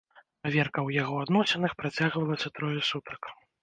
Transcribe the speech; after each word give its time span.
Праверка 0.45 0.79
ў 0.87 0.89
яго 1.03 1.15
адносінах 1.25 1.71
працягвалася 1.85 2.47
трое 2.61 2.81
сутак. 2.93 3.21